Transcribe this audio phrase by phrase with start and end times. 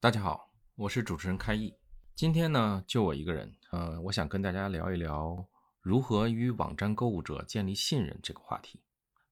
[0.00, 1.74] 大家好，我是主持人开义。
[2.14, 5.44] 今天呢，就我一个人，呃，我想跟大家聊一聊
[5.80, 8.80] 如何与网站购物者建立信任这个话题。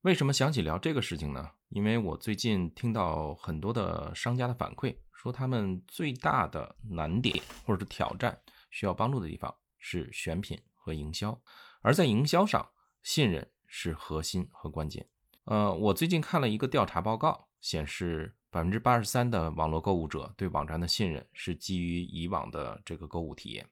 [0.01, 1.53] 为什么想起聊这个事情呢？
[1.69, 8.37] 因为我最近听到很多的商家的反馈，说他们最大的难点或者是挑战
[8.73, 11.41] 需要帮助的地方是选品和营销，
[11.81, 12.69] 而在营销上，
[13.05, 15.07] 信任是核心和关键。
[15.45, 18.35] 呃，我最近看了一个调查报告，显示。
[18.57, 23.69] 百分之八十三的网络购物者对网站的信任是基于以往的这个购物体验，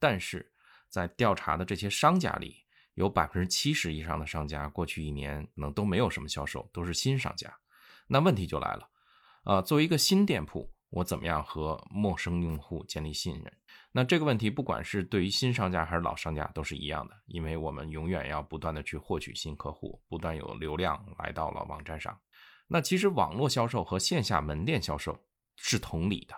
[0.00, 0.52] 但是
[0.88, 2.56] 在调查的这些商家里，
[2.94, 7.56] 有百分之七十以上的商家过去一年能都没有什么销售，都是新商家。
[8.08, 8.90] 那问题就来了，
[9.44, 13.52] 呃，作为一个新店铺，我怎么样和陌生用户建立信任？
[13.92, 22.18] 那这个问题不管是对于新商家还是老商家都是一样的，因为我们永远要不断的去获取新客户，不断有流量来到了网站上。
[22.68, 25.18] 那其实网络销售和线下门店销售
[25.56, 26.34] 是同理的，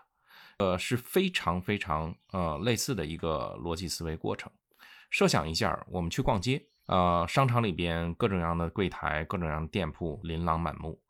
[0.59, 4.51] 呃，是非常非常呃类似的一个逻辑思维过程。
[5.11, 11.03] 设想一下，我们去逛街，呃，商场里边各种各样的柜台、各种各样的店铺琳琅满目。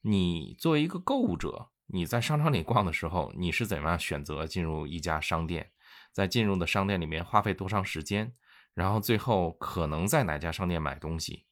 [0.00, 5.70] 你作为一个购物者，你在商场里逛的时候，你是怎么样选择进入一家商店？
[6.12, 8.34] 在进入的商店里面花费多长时间？
[8.74, 11.46] 然后最后可能在哪家商店买东西？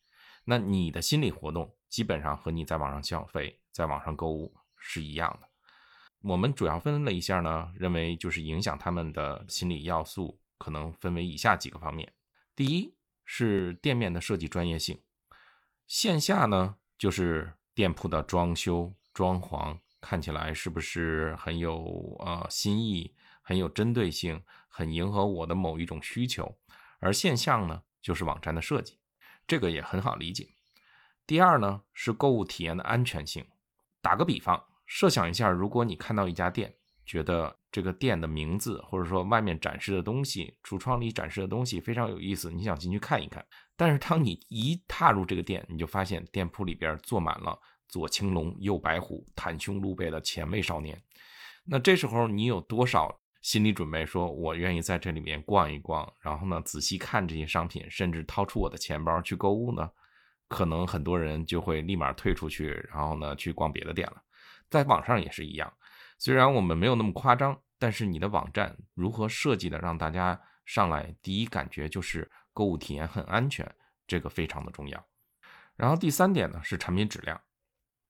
[0.45, 5.49] 那你的心理活动基本上和你在网上消费、在网上购物是一样的。
[6.23, 12.11] 我们主要分了一下呢，认为就是影响他们的心理要素，可能分为以下几个方面。
[12.57, 12.95] 第一
[13.27, 15.03] 是店面的设计专业性，
[15.87, 26.59] 线下呢就是店铺的装修、装潢看起来是不是很有呃新意、很有针对性、很迎合我的某一种需求，
[27.01, 28.99] 而线下呢就是网站的设计。
[29.47, 30.49] 这个也很好理解。
[31.33, 33.43] 第二呢，是购物体验的安全性。
[34.03, 36.75] 打个比方，设想一下，如果你看到一家店，
[37.07, 43.43] 觉得这个店的名字或者说外面展示的东西、橱窗里展示的东西非常有意思，你想进去看一看。
[43.79, 51.03] 但是当你一踏入这个店，你就发现店铺里边坐满了左青龙、右白虎、袒胸露背的前卫少年。
[51.65, 53.19] 那这时候你有多少？
[53.41, 59.91] 心理准备，说我愿意在这里面逛一逛，然后呢，仔细看这些商品，甚至掏出我的钱包去购物呢？
[60.53, 64.23] 可能很多人就会立马退出去，然后呢，去逛别的店了。
[64.69, 65.73] 在网上也是一样，
[66.19, 73.75] 虽然我们没有那么夸张，但是你的网站如何设计的，让大家上来第一感觉就是购物体验很安全，
[74.07, 75.05] 这个非常的重要。
[75.75, 77.41] 然后第三点呢，是产品质量，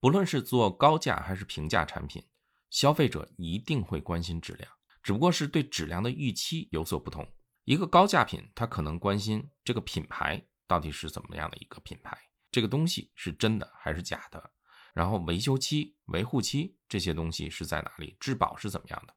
[0.00, 2.22] 不论是做高价还是平价产品，
[2.70, 4.68] 消费者一定会关心质量。
[5.02, 7.26] 只不过是对质量的预期有所不同。
[7.64, 12.16] 一个高价品，他可能关心这个品牌到底是怎么样的一个品牌，
[12.52, 14.50] 这个东西是真的还是假的，
[14.94, 19.14] 然后维修期、维护期这些东西是在哪里，质保是怎么样的。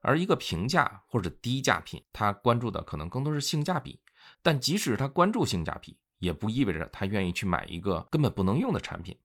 [0.00, 4.00] 而一个平价或者低价品，他关注的可能更多是性价比。
[4.42, 9.18] 但即使他关注性价比，也不意味着他愿意去买一个根本不能用的产品。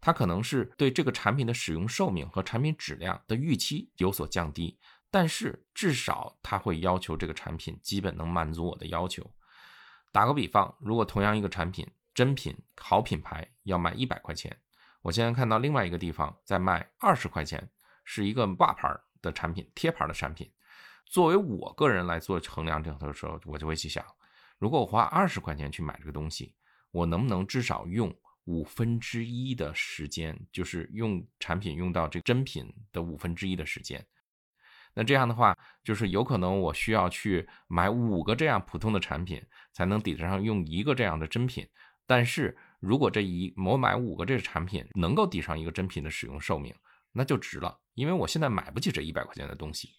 [0.00, 4.78] 他可能是对这个产品的使用寿命和产品质量的预期有所降低。
[5.10, 9.24] 但是至少他会要求这个产品基本能满足我的要求。
[10.12, 11.86] 打个比方，如果同样一个产品，
[12.18, 14.58] 真品好品牌要卖一百块钱，
[15.02, 17.70] 我现在看到另外一个地方在卖二十块钱，
[18.02, 18.92] 是一个挂牌
[19.22, 20.50] 的产品、贴牌的产品。
[21.06, 24.04] 作为我个人来做衡量这个的时候，我就会去想，
[24.58, 26.56] 如果我花二十块钱去买这个东西，
[26.90, 28.12] 我能不能至少用
[28.46, 34.04] 五分之一的时间，就是用产品用到这个真品的五分之一的时间？
[34.92, 39.40] 那这样的话，就是有可能我需要去买五个这样普通的产品，
[39.72, 41.64] 才能抵得上用一个这样的真品。
[42.08, 46.74] 但是如果这一我买五个这个产品能够抵上一个真品的使用寿命，
[47.12, 49.90] 那就值了，因为我现在买不起这一百块钱的东西。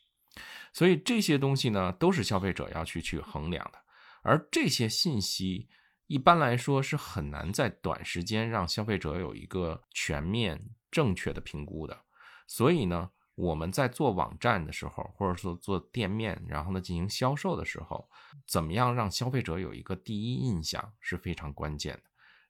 [0.74, 3.80] 所以这些东西呢，都是消费者要去去衡量的。
[4.24, 5.70] 而这些信息
[6.08, 12.02] 一般来说是很难在短时间让消费者有一个全面正确的评估的。
[12.48, 13.12] 所以呢。
[13.40, 18.10] 我们在做网站的时候，或者说做店面，然后呢进行销售的时候，
[18.46, 22.04] 怎么样让消费者有一个第一印象是非常关键的。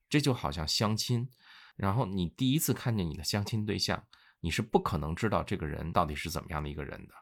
[0.10, 1.30] 这就好像相亲，
[1.76, 4.04] 然后你第一次看见你的相亲对象，
[4.40, 7.14] 你是不可能知道这个人到底是怎么样的一个人的。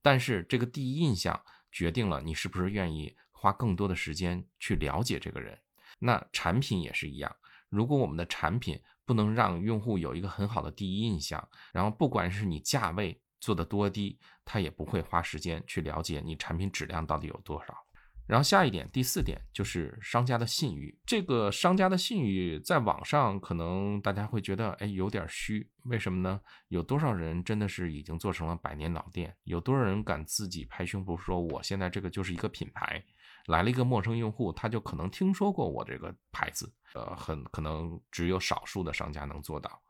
[0.00, 1.38] 但是这个第一印象
[1.70, 5.58] 决定了你是不是愿意花更多的时间去了解这个人。
[5.98, 7.36] 那产品也是一样，
[7.68, 17.76] 如果我们的产品不能让用户有一个很好的第一印象，然后不管是你价位做的多低，他也不会花时间去了解你产品质量到底有多少。
[18.28, 20.96] 然后下一点，第四点就是商家的信誉。
[21.04, 25.68] 这个商家的信誉在网上可能大家会觉得，哎，有点虚。
[25.86, 26.40] 为什么呢？
[26.68, 29.36] 有多少人真的是已经做成了百年老店？
[29.42, 33.04] 有多少人敢自己拍胸脯说，我现在这个就是一个品牌？
[33.46, 36.72] 来了一个陌生用户，他就可能听说过我这个牌子。
[36.94, 39.80] 呃，很可能只有少数的商家能做到。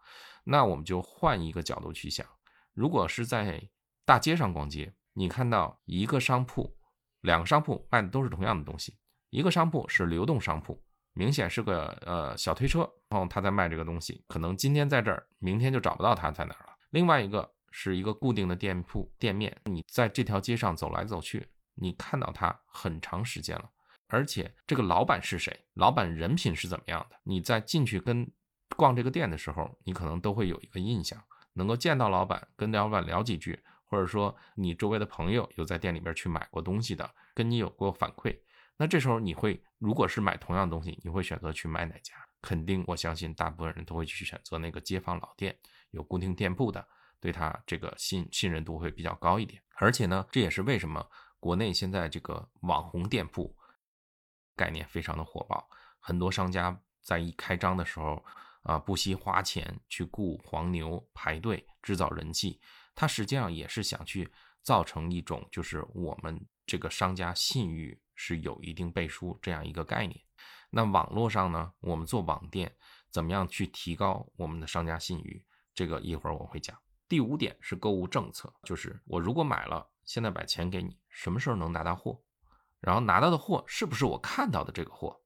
[0.44, 2.26] 那我们就换一个角度去想，
[2.75, 3.62] 如果是在
[4.05, 6.76] 大街上逛街，你看到一个商铺。
[7.23, 8.97] 两个商铺卖的都是同样的东西，
[9.29, 10.82] 一个商铺是流动商铺，
[11.12, 16.73] 明显是个呃小推车，然后他在卖这个东西，可能今天在这儿，明天就找不到他在哪儿了。
[16.88, 21.46] 另外一个是一个固定的店铺店面，你在这条街上走来走去，
[21.81, 23.71] 你看到他很长时间了，
[24.09, 28.31] 而且这个老板是谁，老板人品是怎么样的，你在进去跟
[28.77, 31.23] 逛这个店的时候，你可能都会有一个印象，
[31.55, 33.59] 能够见到老板，跟老板聊几句。
[33.91, 38.38] 或者说你周围的朋友有在店里边去买过东西的，跟你有过反馈，
[38.77, 42.15] 那这时候你会如果是买同样东西，你会选择去买哪家？
[42.41, 45.59] 肯定我相信大部分人都会去选择那个街坊老店，
[45.91, 46.87] 有固定店铺的，
[47.19, 49.61] 对他这个信信任度会比较高一点。
[49.75, 51.05] 而且呢，这也是为什么
[51.40, 53.56] 国内现在这个网红店铺
[54.54, 58.22] 概念非常的火爆，很多商家在一开张的时候
[58.62, 62.60] 啊，不惜花钱去雇黄牛排队制造人气。
[62.94, 64.31] 他实际上也是想去
[64.62, 70.20] 造成一种，就是我们这个商家信誉是有一定背书这样一个概念。
[70.69, 72.76] 那网络上呢，我们做网店
[73.10, 75.43] 怎么样去提高我们的商家信誉？
[75.75, 76.76] 这个一会儿我会讲。
[77.08, 82.20] 第五点是购物政策，就是我如果买了，现在把钱给你，什么时候能拿到货？
[82.80, 85.20] 然后拿到的货是不是我看到的这个货？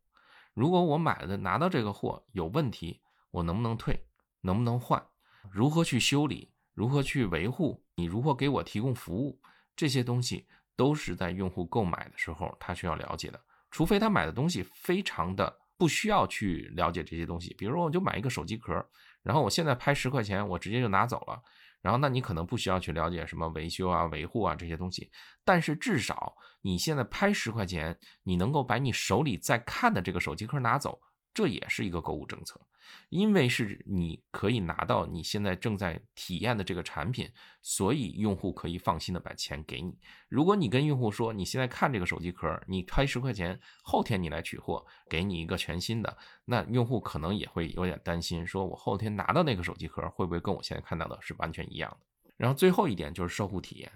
[0.52, 3.00] 如果我买的拿到这个货有问题，
[3.30, 3.98] 我能不能退？
[4.42, 5.02] 能不能换？
[5.50, 6.52] 如何去修理？
[6.74, 7.82] 如何去维护？
[7.94, 9.40] 你如何给我提供服务？
[9.74, 10.46] 这些东西
[10.76, 13.40] 都是在用户购买的时候他需要了解的。
[13.70, 18.86] 除非他买的东西非常的不需要去了解这些东西，比如说我就买一个手机壳，
[19.22, 21.42] 然后我现在拍十块钱，我直接就拿走了。
[21.84, 25.10] 然后那你可能不需要去了解什么维修啊、维护啊这些东西。
[25.44, 30.98] 但是至少你现在拍十块钱，你能够把你手里在看的这个手机壳拿走。
[31.34, 32.60] 这也是一个购物政策，
[33.08, 37.30] 因为是你可以拿到你现在正在体验的这个产品，
[37.62, 39.98] 所以用户可以放心的把钱给你。
[40.28, 52.30] 如果你跟用户说你现在看这个手机壳，你开十块钱，后天你来取货，给你一个全新的，那用户可能也会有点担心，说我后天拿到那个手机壳会不会跟我现在看到的是完全一样的？
[52.36, 53.90] 然后最后一点就是售后体验，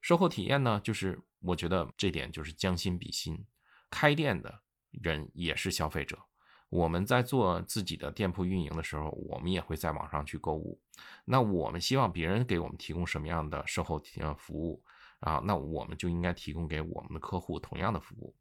[0.00, 3.44] 售后体验呢，就是我觉得这点就是将心比心，
[3.90, 4.60] 开店的
[4.90, 6.16] 人也是消费者。
[6.70, 10.80] 我们在做自己的店铺运营的时候，我们也会在网上去购物。
[11.24, 14.82] 那我们希望别人给我们提供什么样的售后体验服务
[15.18, 15.42] 啊？
[15.44, 18.34] 那我们就应该提供给我们的客户同样的服务。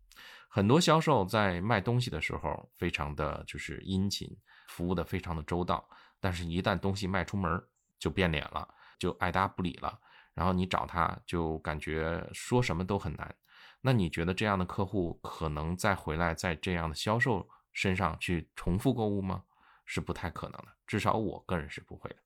[0.48, 4.36] 很多销售在卖东西的时候，非常的就是殷勤，
[4.68, 5.88] 服务的非常的周到。
[6.20, 7.62] 但是，一旦东西卖出门，
[7.98, 8.68] 就变脸了，
[9.00, 10.00] 就爱搭不理了。
[10.36, 13.36] 然后你找他，就感觉说什么都很难。
[13.82, 17.48] 那你觉得这样的客户可能再回来，在这样的销售？
[17.74, 19.44] 身上去重复购物吗？
[19.86, 22.18] 是不太可能的，至少我个人是不会的。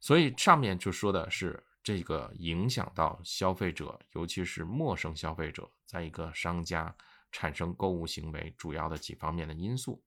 [0.00, 6.96] 所以上面就说的是这个影响到消费者，尤其是陌生消费者，在一个商家
[7.30, 10.02] 产生购物行为主要的几方面的因素。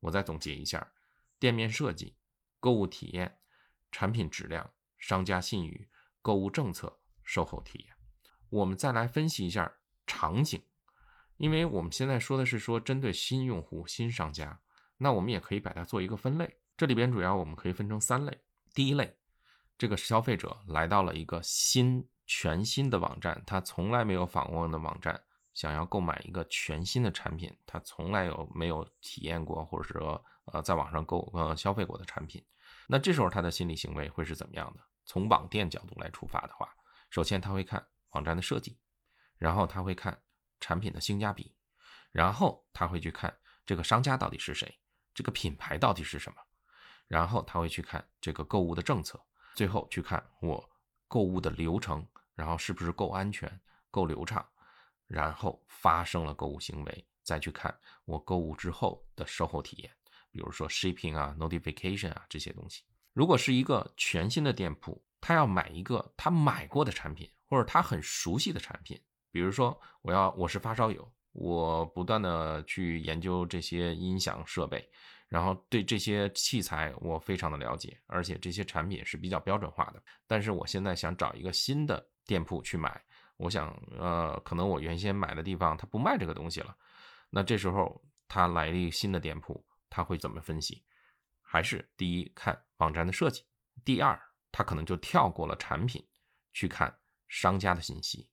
[0.00, 0.86] 我再总结一下：
[1.38, 2.14] 店面设计、
[2.60, 3.38] 购物体验、
[3.90, 5.88] 产品质量、商家信誉、
[6.20, 7.96] 购物政策、售后体验。
[8.50, 9.72] 我们再来分析一下
[10.06, 10.62] 场景。
[11.36, 14.58] 因为我们现在说的是说针对新用户、新商家，
[14.96, 16.58] 那我们也可以把它做一个分类。
[16.76, 18.40] 这里边主要我们可以分成三类。
[18.74, 19.16] 第一类，
[19.76, 32.42] 这个消费者来到了一个新、全新的网站，他从来没有访问的网站，想要购买一个全新的产品，他从来有没有体验过，或者说呃在网上购呃消费过的产品，
[32.86, 34.80] 那这时候他的心理行为会是怎么样的？
[35.04, 36.68] 从网店角度来出发的话，
[37.10, 38.78] 首先他会看网站的设计，
[39.36, 40.18] 然后他会看。
[40.60, 41.54] 产品的性价比，
[42.12, 44.78] 然后他会去看这个商家到底是谁，
[45.14, 46.36] 这个品牌到底是什么，
[47.06, 49.20] 然后他会去看这个购物的政策，
[49.54, 50.70] 最后去看我
[51.08, 53.60] 购物的流程，然后是不是够安全、
[53.90, 54.46] 够流畅，
[55.06, 59.96] 然后发生了购物行为，再去看我购物之后的售后体验，
[60.30, 62.84] 比如说 shipping 啊、notification 啊这些东西。
[63.12, 69.02] 如果是一个全新的店铺，他要买一个他买过的产品，或者他很熟悉的产品。
[69.36, 74.90] 比如说，我要我是发烧友，我不断的去研究这些音响设备，
[75.28, 80.02] 然后对这些器材我非常的了解，而且这些产品是比较标准化的。
[80.26, 82.98] 但是我现在想找一个新的店铺去买，
[83.36, 86.74] 我想，呃，可能我原先买的地方他不卖这个东西了，
[87.28, 90.82] 那这时候他来了一个新的店铺，他会怎么分析？
[91.42, 93.44] 还是第一看网站的设计，
[93.84, 94.18] 第二
[94.50, 96.02] 他可能就跳过了产品，
[96.54, 96.90] 去看
[97.28, 98.26] 商家的信息。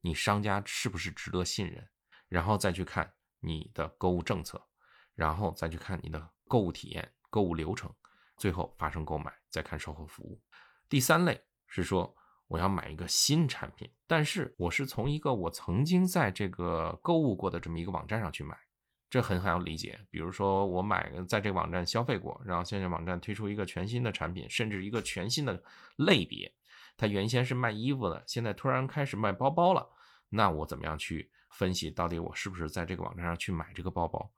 [0.00, 1.88] 你商家是不是值得信任？
[2.28, 4.60] 然后再去看你的购物政策，
[5.14, 7.92] 然后再去看你的购物体验、购物流程，
[8.36, 10.40] 最后发生购买，再看售后服务。
[10.88, 12.14] 第三类是说
[12.46, 18.56] 我要买一个新产品，但是我是从一个我曾经在这个购物过的这么一个网站上去买，
[19.08, 19.98] 这很好理解。
[20.08, 25.60] 比如说我买在这个网站消费过，然后现在网站推出一个全新的产品，甚至一个全新的
[25.96, 26.52] 类别。
[26.96, 29.88] 他原先是卖衣服的，现在突然开始卖包包了，
[30.28, 34.30] 那我怎么样去分析到底我是不是在这个网站上去买这个包包？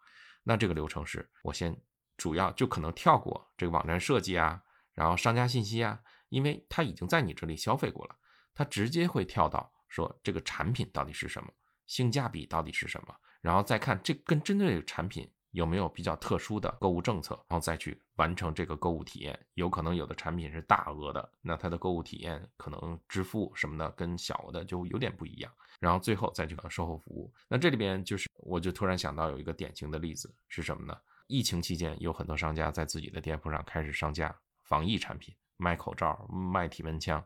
[0.42, 1.76] 那这个流程是我先
[2.16, 4.62] 主要就可能跳过这个网站设计啊，
[4.94, 8.16] 然后商家信息啊，因为他已经在你这里消费过了，
[8.54, 11.48] 他直接会跳到说这个产品到底是什么，
[11.86, 15.30] 性价比到底是什么，然后再看这跟针对产品。
[15.52, 19.38] 有没有比较特殊的购物政策，然后再去完成这个购物体验？
[19.54, 25.52] 有可能有的产品是大额的，那它的购物体验可能支付什么的跟小的就有点不一样。
[25.80, 27.32] 然后最后再去搞售后服务。
[27.48, 30.96] 那这里边就是，我就突然想到有一个典型的例子是什么呢？
[31.26, 37.24] 疫情期间有很多商家在自己的店铺上开始上架防疫产品，卖口罩、卖体温枪。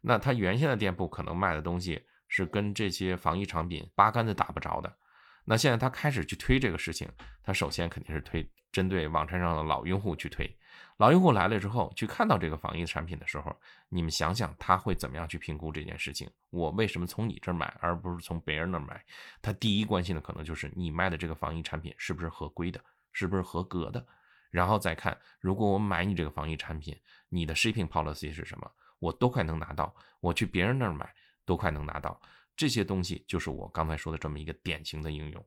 [0.00, 4.96] 那他原先的店铺可能卖的东西是跟这些防疫产品八竿子打不着的。
[5.44, 7.10] 那现在他开始去推这个事情，
[7.42, 10.54] 他首先肯定是推针对网站上的老用户去推。
[10.96, 13.56] 老用户来了之后，去看到这个防疫产品的时候，
[13.88, 16.28] 你们想想他会怎么样去评估这件事情？
[16.50, 19.04] 我为什么从你这儿买，而不是从别人那儿买？
[19.40, 22.80] 他第一关心的可能就是你卖的这个防疫产品是不是合规的，
[23.12, 24.04] 是不是合格的？
[24.50, 26.98] 然后再看，如果我买你这个防疫产品，
[27.28, 28.68] 你的 shipping policy 是什么？
[28.98, 29.94] 我都快能拿到？
[30.18, 32.20] 我去别人那儿买都快能拿到？
[32.56, 35.46] 这些东西就是我刚才说的这么一个典型的应用。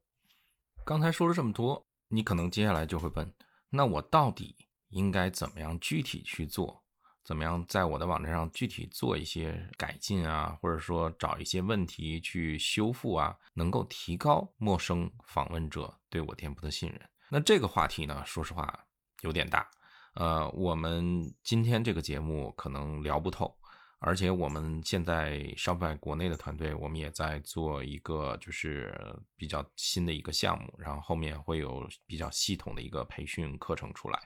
[0.85, 3.33] 刚才说了这么多，你可能接下来就会问：
[3.69, 4.55] 那我到底
[4.89, 6.83] 应该怎么样具体去做？
[7.23, 16.99] 怎么样在我的网站上具体做一些改进啊，或者说找一些问题去修复啊，能够提高陌生访问者对我店铺的信任？
[17.29, 18.85] 那这个话题呢，说实话
[19.21, 19.69] 有点大，
[20.15, 23.55] 呃，我们今天这个节目可能聊不透。
[24.03, 28.91] 而且我们现在 Shopify 国内的团队，我们也在做一个就是
[29.35, 34.19] 比较新的一个项目，然后后面会有比较系统的一个培训课程出来。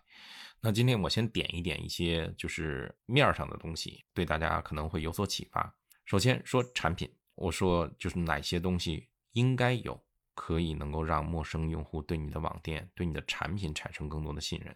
[0.61, 5.75] 那今天我先点一点一些就是面上的东西，对大家可能会有所启发。
[6.05, 10.01] 首先说产品，我说就是哪些东西应该有，
[10.33, 14.73] 可以能够让陌生用户对你的网店、对你的产品产生更多的信任。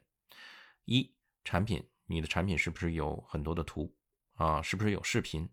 [0.84, 1.10] 一，
[1.46, 3.96] 产品，你的产品是不是有很多的图？
[4.40, 5.48] 啊，是不是有视频？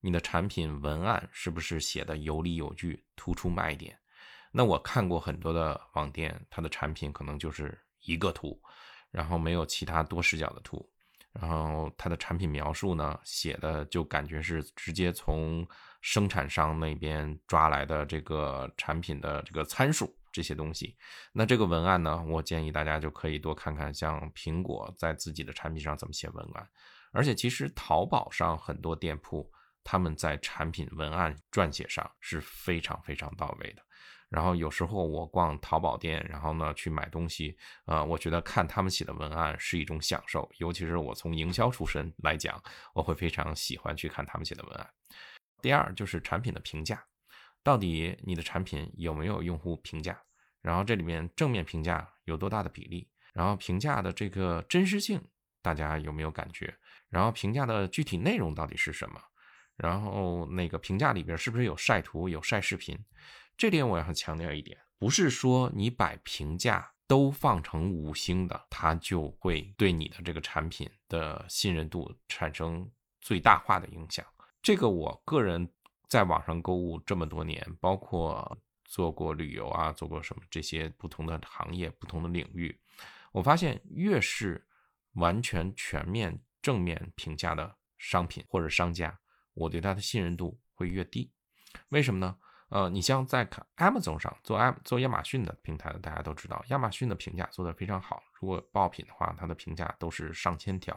[0.00, 3.98] 你的产品文案是不是写的有理有据，突出卖点？
[4.52, 8.60] 那我看过很多的网店，它的产品可能就是一个图，
[9.10, 10.88] 然后没有其他多视角的图，
[11.32, 15.66] 然后它的产品描述呢，写的就感觉是直接从
[16.00, 20.96] 生产商那边抓来的这个产品的这个参数这些东西。
[21.32, 26.68] 那这个文案呢，我建议大家就可以多看看，像苹果在自己的产品上怎么写文案。
[27.12, 29.50] 而且其实淘宝上很多店铺，
[29.82, 33.82] 他们在产品文案撰写上是非常非常到位的。
[34.28, 40.48] 然后有时候我逛淘宝店，然后呢去买东西，呃，我觉得看他们写的文案是一种享受。
[40.58, 42.62] 尤其是我从营销出身来讲，
[42.94, 44.88] 我会非常喜欢去看他们写的文案。
[45.60, 47.04] 第二就是产品的评价，
[47.64, 50.16] 到底你的产品有没有用户评价？
[50.62, 53.10] 然后这里面正面评价有多大的比例？
[53.32, 55.20] 然后评价的这个真实性，
[55.60, 56.72] 大家有没有感觉？
[57.10, 59.20] 然后评价的具体内容到底是什么？
[59.76, 62.98] 然后那个评价里边是不是有晒图、有晒视频？
[63.56, 72.90] 这点我要强调一点，不是说你把评价都放成五星的，它就会对你的这个产品的信任度产生
[73.20, 74.24] 最大化的影响。
[74.62, 75.66] 这个我个人
[76.08, 82.78] 在网上购物这么多年，包括做过旅游啊，做过什么这些不同的行业、不同的领域，
[83.32, 84.66] 我发现越是
[85.14, 86.38] 完全全面。
[86.62, 89.18] 正面评价的商品或者商家，
[89.54, 91.30] 我对他的信任度会越低。
[91.90, 92.36] 为什么呢？
[92.70, 98.22] 呃，你像在看 Amazon 上做 M 做亚马逊的平台的，大家都知道亚马逊的评价做得非常好。
[98.40, 100.96] 如果爆品的话，它的评价都是上千条。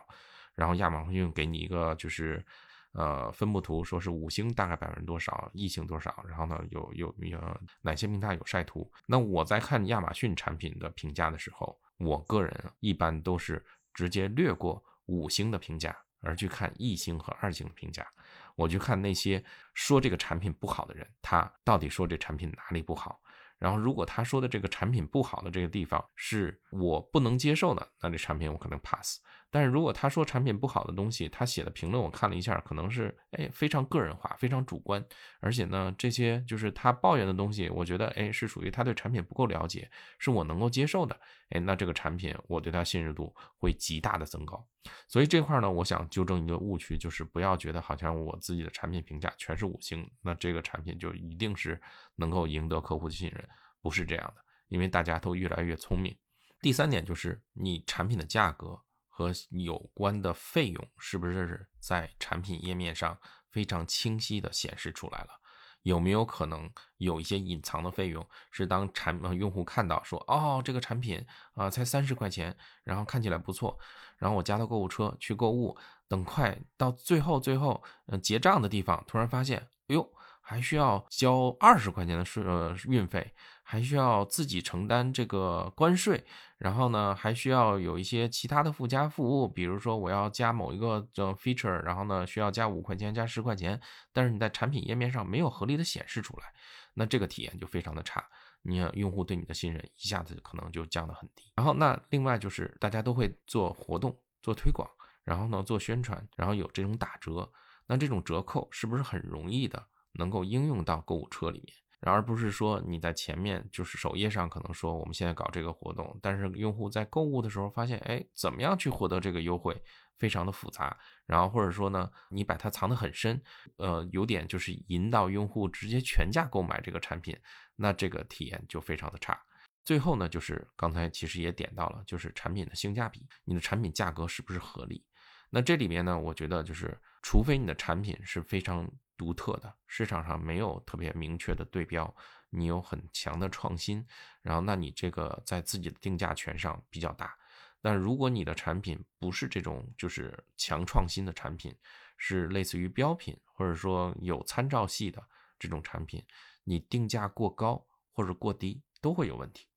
[0.53, 2.45] 然后亚马逊给你一个就是
[2.91, 8.91] 呃，分布图说是五星大概百分之多少，异星多少，然后呢有有有哪些平台有晒图？
[9.07, 13.65] 那我在看亚马逊产品的评价的时候，我个人一般都是
[13.95, 18.07] 直接略过五星的评价，而去看一星和二星的评价。
[18.55, 19.43] 我去看那些
[19.73, 23.19] 说这个产品不好的人，他到底说这产品哪里不好？
[23.59, 29.21] 然后，如果他说的这个产品不好的这个地方是我不能接受的，那这产品我可能 pass。
[29.53, 35.05] 但是如果他说产品不好的东西，他写的评论我看了一下，可能是哎非常个人化、非常主观，
[35.41, 41.15] 而且呢，这些就是他抱怨的东西，我觉得哎是属于他对产品不够了解，是我能够接受的，
[41.49, 44.67] 哎，那这个产品我对他信任度会极大的增高。
[45.07, 51.79] 所以这块呢，我想纠正一个误区，就是不要觉得好像我自己的产品评价全是五星，那这个产品就一定是
[52.15, 53.47] 能够赢得客户的信任，
[53.83, 56.17] 不是这样的，因为大家都越来越聪明。
[56.59, 58.81] 第三点就是你产品的价格。
[59.15, 63.15] 和有关的费用是不是在产品页面上
[63.51, 65.39] 非常清晰的显示出来了？
[65.83, 66.67] 有没有可能
[66.97, 73.77] 有一些隐藏的费用是当产用户看到说哦这个产品啊才三十块钱，然后看起来不错，
[74.17, 75.77] 然后我加到购物车去购物，
[76.07, 83.33] 等快到最后最后嗯结账的地方，突然发现哎呦还需要交二十块钱的税呃运费。
[83.65, 86.21] 还需要自己承担这个关税，
[86.57, 93.79] 然后呢，还需要有一些其他的附加服务，比如说我要加某一个叫 feature，然后呢需要加五块钱、加十块钱，
[94.11, 96.53] 但是你在产品页面上没有合理的显示出来，
[96.93, 98.23] 那这个体验就非常的差，
[98.63, 101.53] 你用户对你的信任一下子可能就降得很低。
[101.55, 104.87] 然后那另外就是大家都会做活动、做推广，
[105.23, 107.49] 然后呢做宣传，然后有这种打折，
[107.87, 109.83] 那这种折扣是不是很容易的
[110.13, 111.75] 能够应用到购物车里面？
[112.05, 119.81] 而不是说你在前面就是首页上可能说我们现在搞这个活动，但是用户在购物的时候发现，哎，怎么样去获得这个优惠，
[120.17, 120.97] 非常的复杂。
[121.25, 123.41] 然后或者说呢，你把它藏得很深，
[123.77, 127.37] 呃，有点就是引导用户直接全价购买这个产品，
[127.77, 129.41] 那这个体验就非常的差。
[129.85, 135.05] 最后呢，就是刚才其实也点到了，就是产品的性价比，你的产品价格是不是合理？
[135.49, 142.13] 那这里面呢，我觉得就是，除非你的产品是非常独特的，市场上没有特别明确的对标，
[142.49, 144.05] 你有很强的创新，
[144.41, 147.35] 然后那你这个在自己的定价权上比较大。
[147.81, 151.75] 但如果你的产品不是这种就是强创新的产品，
[152.17, 155.21] 是类似于标品或者说有参照系的
[155.59, 156.23] 这种产品，
[156.63, 159.67] 你定价过高或者过低都会有问题。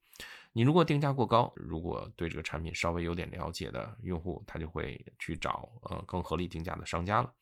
[0.53, 7.35] 你如果定价过高，如果对这个产品稍微有点了解的用户，他就会去找呃更合理定价的商家了。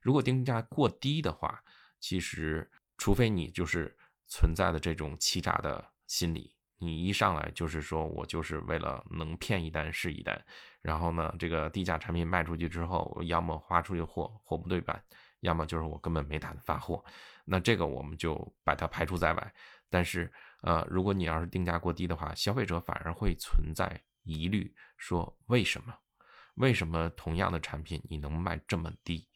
[0.00, 1.62] 如果定价过低的话，
[2.00, 10.44] 其实除非你就是存在的这种欺诈的心理，你一上来就是说我就是为了能骗一单是一单，
[10.80, 15.02] 然后呢，这个低价产品卖出去之后，要么发出去货货不对版，
[15.40, 17.04] 要么就是我根本没打算发货，
[17.44, 19.54] 那这个我们就把它排除在外。
[19.90, 20.30] 但是，
[20.62, 25.94] 呃，如果你要是定价过低的话，消费者反而会存在疑虑，说为什么？
[26.56, 29.27] 为什么同样的产品你能卖这么低？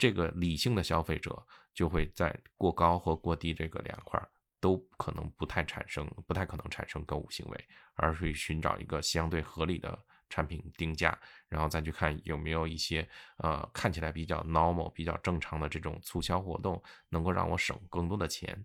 [0.00, 4.26] 这个理性的消费者就会在过高或过低这个两块儿
[4.58, 11.18] 都可能不太产生，不太可能产生购物行为，而是寻找一个相对合理的产品定价，
[11.50, 18.64] 然后再去看有没有一些呃看起来比较 normal、比较正常的这种促销活动，能够让我省更多的钱。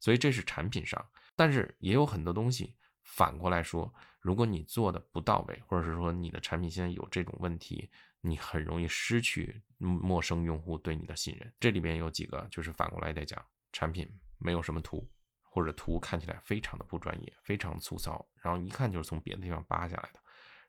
[0.00, 7.90] 所以这是产品上，但是也有很多东西反过来说，如果你做的不到位，或者是说你的产品现在有这种问题，
[8.24, 11.52] 你很容易失去陌生用户对你的信任。
[11.60, 14.08] 这里边有几个就是反过来来讲，产品
[14.38, 15.06] 没有什么图，
[15.42, 20.20] 或者图看起来非常的不专业，非常粗糙，然后一看就是从别的地方扒下来的。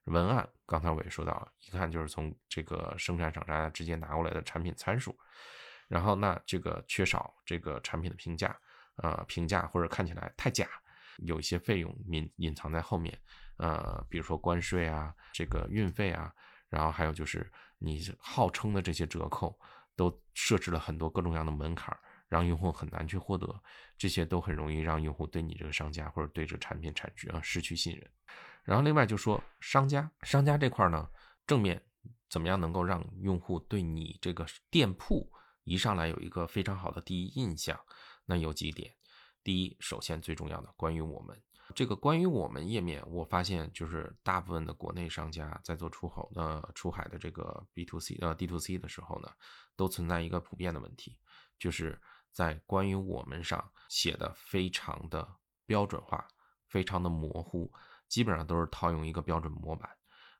[0.05, 5.17] 文案刚才我也说到了，一看就是从这个生产厂家直接拿过来的产品参数，
[5.87, 8.55] 然后那这个缺少这个产品的评价。
[8.97, 10.69] 呃，评价或者看起来太假，
[11.17, 13.13] 有一些费用隐隐藏在后面，
[13.57, 16.33] 呃，比如说关税啊，这个运费啊，
[16.75, 19.57] 然后还有就是你号称的这些折扣，
[19.95, 23.47] 都设置了很多各种各样的门槛，让用户很难去获得，
[23.97, 28.11] 这些都很容易让用户对你这个商家或者对这产品产生呃失去信任。
[28.65, 31.07] 然后另外就说商家，商家这块呢，
[31.47, 31.81] 正面
[32.29, 35.31] 怎么样能够让用户对你这个店铺
[35.63, 37.79] 一上来有一个非常好的第一印象？
[38.25, 38.93] 那有几点，
[39.45, 41.41] 第一，首先最重要的，关于我们
[41.73, 49.29] 这个关于我们页面，我发现就是大部分的国内商家在做出口的出海的这个 B to C 呃 D to C 的时候呢，
[49.75, 51.17] 都存在一个普遍的问题，
[51.57, 51.99] 就是
[52.31, 55.27] 在关于我们上写的非常的
[55.65, 56.27] 标准化，
[56.67, 57.71] 非常的模糊，
[58.07, 59.89] 基本上都是套用一个标准模板，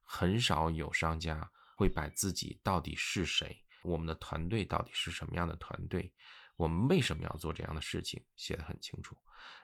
[0.04, 3.64] 很少有商家会把自己到底是谁。
[3.84, 6.12] 我们的团队到底是什么样的团队，
[6.56, 9.18] 我们为什么要做这样的事情，写得很清楚。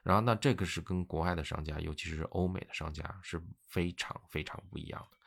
[0.03, 5.17] 然后，那这个是跟国外的商家，尤其是欧美的商家是非常非常不一样的。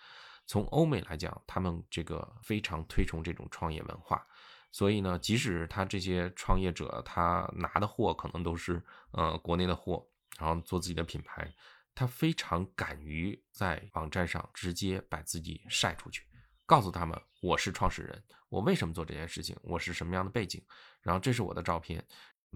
[0.46, 4.26] 从欧美来讲，他们这个非常推崇这种创业文化，
[4.70, 10.06] 所以呢，即使他这些创业者他拿的货可能都是呃国内的货，
[10.38, 11.50] 然后做自己的品牌，
[11.94, 16.26] 他非常敢于在网站上直接把自己晒出去，
[16.66, 20.62] 告诉他们我是创始人，我为什么做这件事情，我是什么样的背景，
[21.00, 22.04] 然后这是我的照片。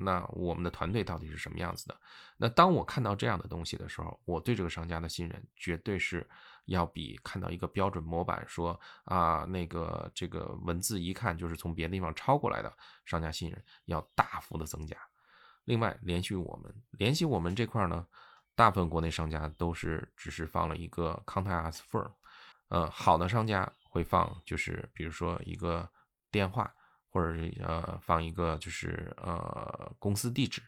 [0.01, 2.01] 那我们的团队到底是什么样子的？
[2.37, 6.25] 那当我看到这样的东西的时候，我对这个商家的信任绝对是
[6.67, 12.73] 要比看到一个标准模板说啊那个这个文字一看就是从别的地方抄过来的
[13.07, 14.97] 商家信任要大幅的增加。
[15.65, 18.07] 另外，联系我们，联系我们这块呢，
[18.55, 22.13] 大部分国内商家都是只是放了一个 contact us firm，
[22.69, 25.91] 呃，好的商家会放就是比如说一个
[26.31, 26.73] 电话。
[27.11, 30.61] 或者呃放一个就是呃公司地址，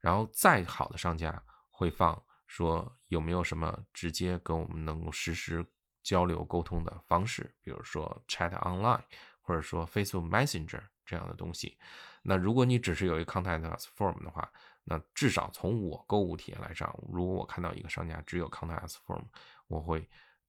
[0.00, 5.64] 然后再好的商家会放说有没有什么直接跟我们能够实时
[6.02, 9.00] 交流沟通的方式，比如说 chat online
[9.40, 11.78] 或者说 Facebook Messenger 这样的东西。
[12.20, 14.52] 那如果你只是有一个 contact us form 的话，
[14.82, 19.24] 那至少从我购物体验来上，如果我看到一个商家只有 contact us form，
[19.68, 20.06] 我会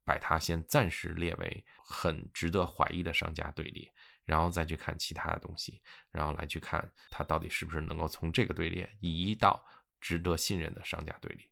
[0.08, 3.94] 把它先暂时列为很值得怀疑的商家队列。
[4.26, 9.66] 然后再去看其他的东西，然后来去看它到底是不是能够从这个队列移到
[10.02, 11.50] 值得信任的商家队列。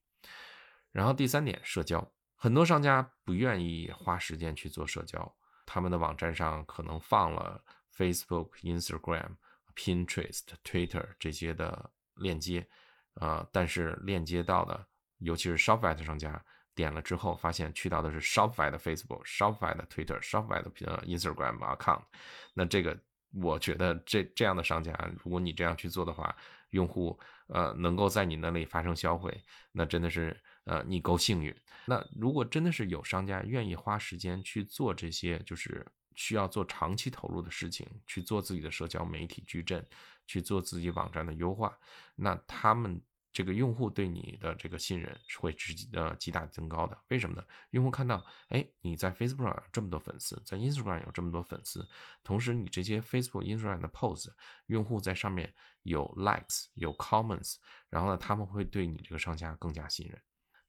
[0.91, 5.33] 然后第三点，社交，很多商家不愿意花时间去做社交，
[5.65, 7.63] 他们的网站上可能放了
[7.95, 9.37] Facebook、Instagram、
[9.73, 12.67] Pinterest、Twitter 这些的链接，
[13.13, 14.85] 呃，但是链接到的，
[15.19, 16.43] 尤其是 Shopify 商家。
[16.75, 22.03] 点了之后，发现去到的是 Shopify 的 Facebook、Shopify 的 Twitter、Shopify 的呃 Instagram account。
[22.53, 22.95] 那这个，
[23.31, 26.35] 我觉得这这样的商家，如果你这样去做的话，
[26.71, 31.55] 用户呃能够在你那里发生销毁，那真的是呃你够幸运。
[31.85, 35.85] 那如果真的是有商家愿意花时间去做这些，就是
[36.15, 39.85] 需要做长期投入的事情，去做自己的社交媒体矩阵，
[40.27, 41.77] 去做自己网站的优化，
[42.15, 43.01] 那他们。
[43.35, 47.45] 这个用户对你的这个信任是会直呃极大增高的，为什么呢？
[47.71, 51.85] 用户看到，哎，你在 Facebook 上有这么多粉丝，在 Instagram 有这么多粉丝，
[52.23, 54.29] 同时你这些 Facebook、Instagram 的 post，
[54.67, 57.57] 用户在上面有 likes、有 comments，
[57.89, 60.17] 然后呢，他们会对你这个商家更加信任。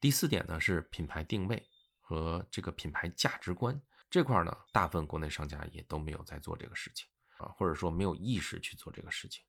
[0.01, 1.65] 第四点呢是品牌定位
[2.01, 7.07] 和这个品牌价值观这块呢，大部分国内商家也都没有在做这个事情
[7.39, 9.45] 啊，或者说没有意识去做这个事情。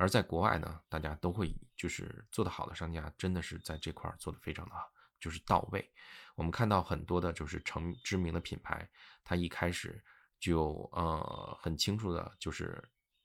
[0.00, 5.92] 而在国外呢，大家都会就是做得好的商家，真的是在这块做得非常的好，就是到位。
[6.36, 8.88] 我们看到很多的就是成知名的品牌，
[9.22, 10.02] 它一开始
[10.38, 12.82] 就呃很清楚的就是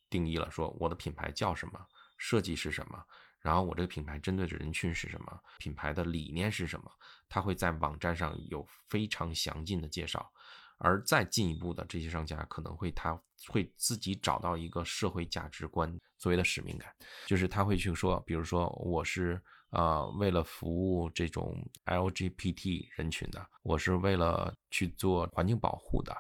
[0.10, 1.80] 定义了，说我的品牌叫什么，
[2.18, 3.02] 设计是什么，
[3.40, 6.92] 然后我这个品牌针对的人群是什么，品牌的理念是什么，
[7.30, 10.30] 它会在网站上有非常详尽的介绍。
[10.78, 16.94] 而再进一步的这些商家可能会他会自己找到一个社会价值观，所谓的使命感，
[17.26, 26.16] 就是他会去说，比如说我是呃为了服务这种 LGBT 人群的，我是为了去做环境保护的，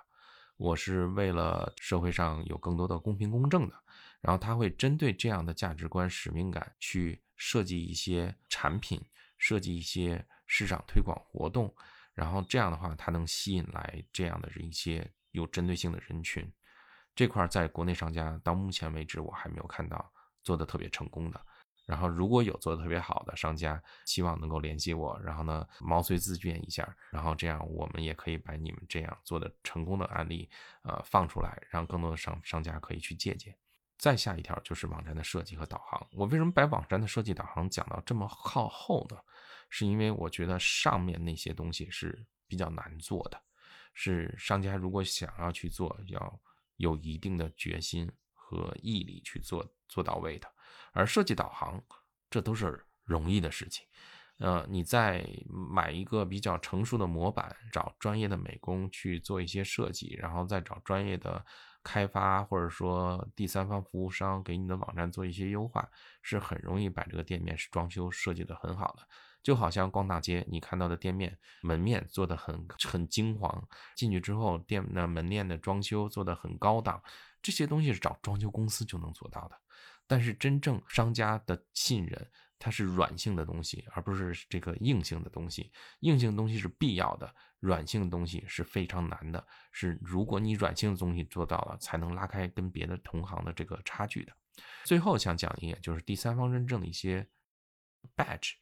[0.58, 3.76] 我是为了社会上有更多的公平公正的，
[4.22, 9.02] 然后他会针对这样的价值观使命感去设计一些产品，
[9.38, 11.74] 设计一些市场推广活动。
[12.16, 16.52] 然后这样的话，它能吸引来这样的一些有针对性的人群。
[17.14, 20.12] 这块在国内商家到目前为止，我还没有看到
[20.44, 21.40] 做的特别成功的。
[21.86, 30.50] 然后如果有做的特别好的商家，希望能够联系我，然后呢毛遂自荐一下，然后这样我们也可以把你们这样做的成功的案例，
[30.82, 33.56] 呃放出来，让更多的商商家可以去借鉴。
[33.98, 36.06] 再下一条就是网站的设计和导航。
[36.12, 39.18] 我为什么把网站的设计导航讲到这么靠后呢？
[39.70, 43.42] 是因为我觉得上面那些东西是比较难做的，
[43.94, 46.40] 是商家如果想要去做，要
[46.78, 50.48] 有一定的决心和毅力去做做到位的。
[50.94, 51.84] 而设计导航，
[52.30, 53.86] 这都是容易的事情。
[54.38, 61.46] 呃，你再买一个比较成熟的模板，找专业的美工去做一些设计，然后再找专业的
[61.82, 65.90] 开发或者说第三方服务商给你的网站做一些优化，
[66.22, 69.08] 是很容易把这个店面是装修设计的很好的。
[69.46, 73.64] 就好像逛大街，你看到的店面门面做的很很金黄，
[73.96, 77.00] 进去之后店那门面的装修做的很高档，
[77.44, 79.56] 这些东西是找装修公司就能做到的。
[80.08, 82.28] 但是真正商家的信任
[82.58, 85.72] 它是软性的东西，而不是这个硬性的东西。
[86.00, 89.46] 硬性东西是必要的，软性的东西是非常难的。
[89.72, 94.34] 是如果你软性的东西做到了，才能拉开跟别的同行的这个差距的。
[94.86, 97.28] 最后想讲一点，就是第三方认证的一些
[98.16, 98.54] badge，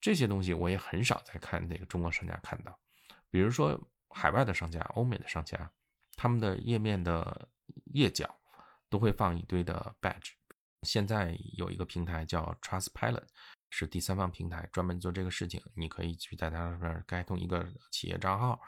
[0.00, 2.78] 这些东西我也很少在看那个中国商家看到。
[3.30, 3.78] 比如说
[4.10, 5.70] 海外的商家、欧美的商家，
[6.16, 7.48] 他们的页面的
[7.92, 8.34] 页角
[8.88, 10.32] 都会放一堆的 badge。
[10.82, 13.26] 现在有一个平台叫 Trustpilot，
[13.70, 15.62] 是第三方平台，专门做这个事情。
[15.74, 18.60] 你可以去在它上面开通一个企业账号，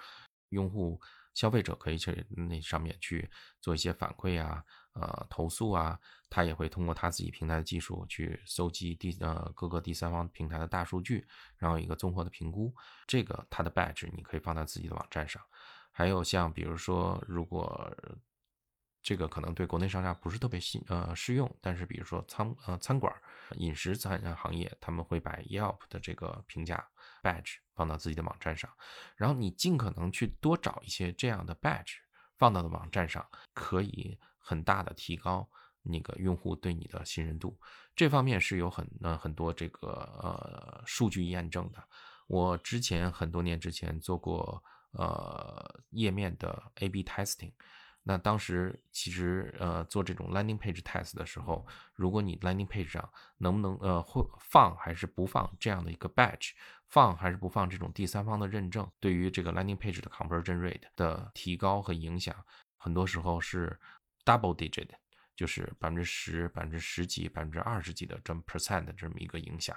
[0.48, 1.00] 用户、
[1.34, 4.64] 消费者可以去那上面去做一些反馈啊。
[4.92, 5.98] 呃，投诉啊，
[6.29, 11.26] 他也会通过他自己平台的技术去搜集第呃各个第三方平台的大数据，
[11.57, 12.74] 然后一个综合的评估。
[13.07, 15.40] 这个它的 badge 你可以放在自己的网站上。
[15.92, 17.96] 还有像比如说，如果
[19.00, 23.14] 这个可能对国内商家不是特别适呃适用，但是比如说餐呃餐馆、
[23.59, 26.85] 饮食餐行业，他们会把 Yelp 的这个评价
[27.22, 28.68] badge 放到自己的网站上，
[29.16, 31.98] 然后你尽可能去多找一些这样的 badge
[32.37, 33.24] 放到的网站上，
[33.55, 34.18] 可以。
[34.40, 35.48] 很大的提高
[35.83, 37.59] 那个用户对你的信任度，
[37.96, 39.88] 这方面是有很呃很多这个
[40.22, 41.83] 呃数据验证的。
[42.26, 47.53] 我之前很多年之前做过呃页面的 A/B testing，
[48.03, 56.50] 那当时其实呃做这种 landing page test 的时候，如果你 landing page 上能不能呃会放还是不放这样的一个 badge，
[56.88, 62.37] 放还是不放这种第三方的认证，对于这个 landing page 的 conversion rate 的提高和影响，
[62.76, 63.81] 很多时候是。
[64.24, 64.88] Double digit
[65.37, 69.74] 就是百分之十、百分之十几、百分之二十几的这么 percent 的这么一个影响，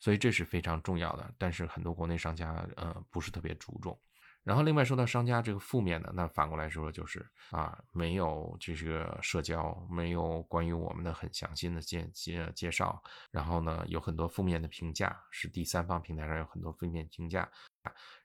[0.00, 1.32] 所以这是非常重要的。
[1.38, 3.96] 但是很多国内商家呃不是特别注重。
[4.42, 17.48] 然后另外说到商家这个负面的，那反过来说就是啊没有这个社交，没有关于我们的很详细的介介介绍，然后呢有很多负面的评价，是第三方平台上有很多负面评价，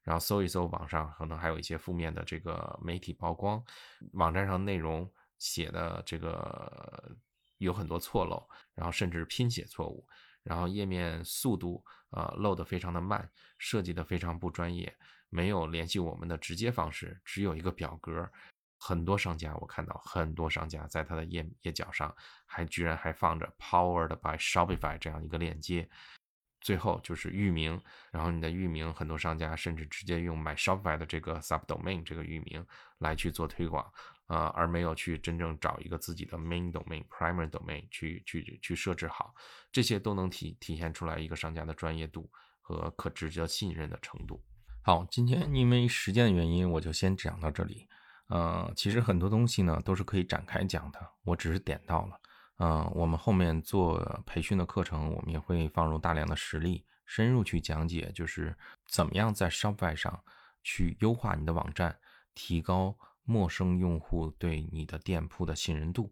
[0.04, 3.64] 然后搜一搜网上可能还有一些负面的这个媒体曝光，
[4.14, 5.10] 网站上内容。
[5.40, 7.12] 写的这个
[7.58, 10.06] 有很多错漏，然后甚至拼写错误，
[10.44, 14.96] 然后页面速度啊漏的非常的慢，设计的非常不专业，
[15.30, 18.30] 没有联系我们的直接方式，只有一个表格。
[18.82, 25.90] 很多商家我看到很多商家在他的页页角上还居然还放着 Powered by Shopify 这样一个链接，
[26.62, 27.80] 最后就是域名，
[28.12, 32.66] 然后你的域名很多商家甚至直接用 My Shopify 的这个 subdomain 这个域名
[32.98, 33.92] 来去做推广。
[34.30, 39.34] 啊，而没有去真正找一个自己的 main domain、primary domain 去去去设置好，
[39.72, 42.30] 这些都能体体现出来一个商家的专业度
[42.62, 44.40] 和可值得信任的程度。
[44.84, 47.88] 好，今天因为时间的原因，我就先讲到这里。
[48.28, 52.16] 呃，其实很多东西呢都是可以展开讲的，我只是点到了。
[52.60, 60.24] 嗯，我们后面做培训的课程，我们也会放入大量的实例，深入去讲解，就是怎么样在 Shopify 上
[60.62, 61.98] 去优化你的网站，
[62.34, 62.96] 提高。
[63.26, 66.12] 陌生用户对你的店铺的信任度，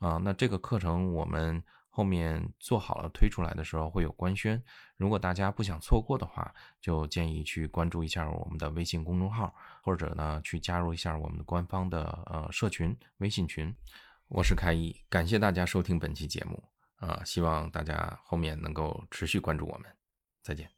[0.00, 4.62] 啊，那这个课程我们后面做好了推出来的时候会有官宣，
[4.98, 13.74] 如果大家不想错过的话，就建议去关注一下我们的微信公众号，或者呢去加入一下我们的官方的呃社群微信群。
[14.28, 16.62] 我是开一，感谢大家收听本期节目，
[16.96, 19.90] 啊，希望大家后面能够持续关注我们，
[20.42, 20.68] 再见。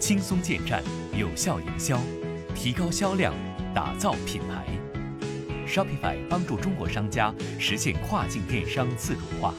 [0.00, 0.82] 轻松建站，
[1.16, 2.00] 有效营销，
[2.54, 3.34] 提高销量。
[3.74, 4.66] 打造品牌
[5.68, 9.52] ，Shopify 帮助中国商家实现跨境电商自主化。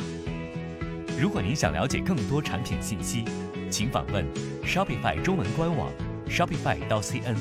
[1.22, 3.24] 如果您想了解更多产品信息，
[3.70, 4.26] 请访问
[4.64, 5.92] Shopify 中文官网
[6.28, 7.38] shopify 到 cn，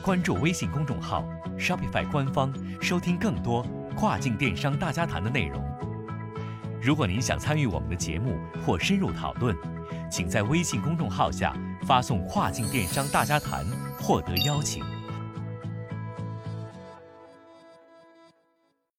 [0.00, 3.66] 关注微信公众号 Shopify 官方，收听更多
[3.96, 5.62] 跨境电商大家谈的内容。
[6.80, 9.56] 如果您想参与我们的节目或深入讨论，
[10.10, 11.54] 请在微信公众号下
[11.86, 13.64] 发送“跨境电商大家谈”
[13.98, 14.95] 获得邀请。